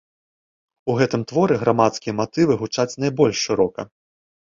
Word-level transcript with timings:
У 0.93 0.95
гэтым 1.01 1.27
творы 1.33 1.59
грамадскія 1.65 2.17
матывы 2.23 2.53
гучаць 2.65 2.91
найбольш 3.07 3.37
шырока. 3.47 3.81